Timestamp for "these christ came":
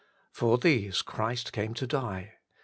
0.57-1.75